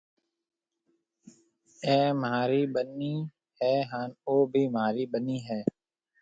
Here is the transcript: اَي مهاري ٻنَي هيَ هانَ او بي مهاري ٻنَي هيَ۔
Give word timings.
اَي 1.89 1.99
مهاري 2.21 2.63
ٻنَي 2.73 3.13
هيَ 3.59 3.75
هانَ 3.91 4.09
او 4.27 4.35
بي 4.51 4.63
مهاري 4.73 5.03
ٻنَي 5.11 5.37
هيَ۔ 5.47 5.61